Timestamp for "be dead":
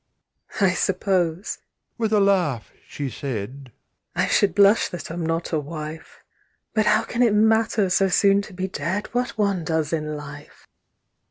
8.53-9.13